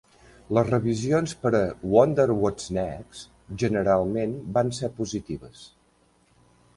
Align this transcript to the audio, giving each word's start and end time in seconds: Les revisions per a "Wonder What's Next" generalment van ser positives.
Les 0.57 0.69
revisions 0.69 1.33
per 1.41 1.49
a 1.57 1.91
"Wonder 1.95 2.25
What's 2.43 2.71
Next" 2.77 3.27
generalment 3.65 4.33
van 4.57 4.73
ser 4.79 4.91
positives. 5.03 5.63